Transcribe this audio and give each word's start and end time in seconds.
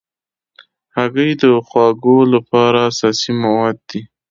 هګۍ 0.95 1.31
د 1.41 1.43
خواږو 1.67 2.17
لپاره 2.33 2.79
اساسي 2.89 3.31
مواد 3.43 3.77
دي. 3.89 4.01